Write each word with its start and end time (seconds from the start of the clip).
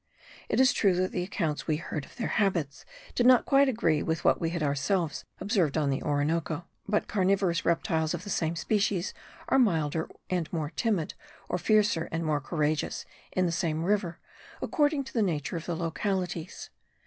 It 0.49 0.59
is 0.59 0.73
true 0.73 0.95
that 0.95 1.11
the 1.11 1.21
accounts 1.21 1.67
we 1.67 1.75
heard 1.75 2.05
of 2.05 2.15
their 2.15 2.29
habits 2.41 2.85
did 3.13 3.27
not 3.27 3.45
quite 3.45 3.69
agree 3.69 4.01
with 4.01 4.25
what 4.25 4.41
we 4.41 4.49
had 4.49 4.63
ourselves 4.63 5.25
observed 5.39 5.77
on 5.77 5.91
the 5.91 6.01
Orinoco; 6.01 6.65
but 6.87 7.07
carnivorous 7.07 7.65
reptiles 7.65 8.15
of 8.15 8.23
the 8.23 8.31
same 8.31 8.55
species 8.55 9.13
are 9.49 9.59
milder 9.59 10.09
and 10.27 10.51
more 10.51 10.71
timid, 10.75 11.13
or 11.47 11.59
fiercer 11.59 12.09
and 12.11 12.23
more 12.25 12.41
courageous, 12.41 13.05
in 13.31 13.45
the 13.45 13.51
same 13.51 13.83
river, 13.83 14.17
according 14.59 15.03
to 15.03 15.13
the 15.13 15.21
nature 15.21 15.55
of 15.55 15.67
the 15.67 15.75
localities. 15.75 16.71